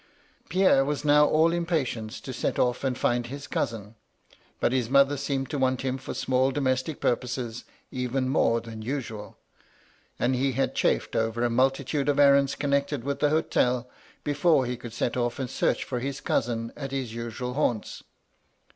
"Pierre 0.49 0.83
was 0.83 1.05
now 1.05 1.27
all 1.27 1.53
impatience 1.53 2.19
to 2.21 2.33
set 2.33 2.55
oflFand 2.55 2.97
find 2.97 3.27
his 3.27 3.45
cousin. 3.45 3.93
But 4.59 4.71
his 4.71 4.89
mother 4.89 5.15
seemed 5.15 5.51
to 5.51 5.59
want 5.59 5.81
him 5.83 5.99
for 5.99 6.15
small 6.15 6.49
domestic 6.49 6.99
purposes 6.99 7.65
even 7.91 8.27
more 8.27 8.61
than 8.61 8.81
usual; 8.81 9.37
and 10.17 10.33
he 10.35 10.53
had 10.53 10.73
chafed 10.73 11.15
over 11.15 11.43
a 11.43 11.51
multitude 11.51 12.09
of 12.09 12.17
errands 12.17 12.55
connected 12.55 13.03
with 13.03 13.19
the 13.19 13.29
Hotel 13.29 13.87
before 14.23 14.65
he 14.65 14.75
could 14.75 14.93
set 14.93 15.15
off 15.15 15.37
and 15.37 15.51
search 15.51 15.83
for 15.83 15.99
his 15.99 16.19
cousin 16.19 16.73
at 16.75 16.89
his 16.89 17.13
usual 17.13 17.53
haunts. 17.53 18.01